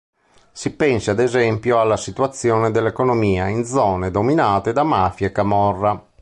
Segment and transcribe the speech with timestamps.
[0.51, 6.05] Si pensi ad esempio alla situazione dell'economia in zone dominate da mafia e camorra.